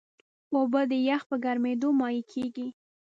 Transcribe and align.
اوبه 0.55 0.81
د 0.91 0.93
یخ 1.09 1.21
په 1.29 1.35
ګرمیېدو 1.43 1.89
مایع 1.99 2.23
کېږي. 2.31 2.67